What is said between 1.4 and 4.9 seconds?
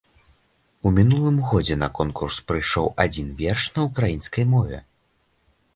годзе на конкурс прыйшоў адзін верш на ўкраінскай мове.